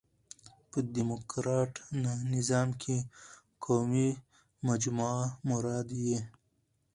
په 0.69 0.77
ډيموکراټ 0.93 1.73
نظام 2.33 2.69
کښي 2.81 2.99
قومي 3.63 4.09
مجموعه 4.67 5.25
مراد 5.49 5.87
يي. 6.05 6.19